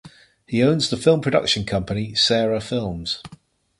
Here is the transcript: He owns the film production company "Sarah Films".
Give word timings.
He 0.47 0.63
owns 0.63 0.89
the 0.89 0.97
film 0.97 1.21
production 1.21 1.63
company 1.63 2.15
"Sarah 2.15 2.59
Films". 2.59 3.21